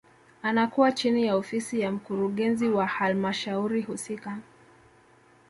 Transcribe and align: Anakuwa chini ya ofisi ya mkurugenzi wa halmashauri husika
Anakuwa 0.43 0.91
chini 0.91 1.25
ya 1.27 1.35
ofisi 1.35 1.79
ya 1.81 1.91
mkurugenzi 1.91 2.69
wa 2.69 2.85
halmashauri 2.85 3.81
husika 3.81 4.37